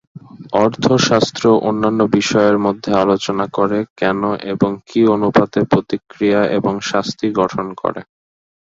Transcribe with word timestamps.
অর্থশাস্ত্র 0.63 1.43
অন্যান্য 1.69 2.01
বিষয়ের 2.17 2.57
মধ্যে 2.57 2.91
আলোচনা 3.03 3.45
করে, 3.57 3.79
কেন 3.97 4.21
এবং 4.53 4.71
কী 4.87 5.01
অনুপাতে 5.15 5.59
প্রতিক্রিয়া 5.71 6.41
এবং 6.57 6.73
শাস্তি 6.89 7.27
গঠন 7.39 7.65
করে। 7.81 8.01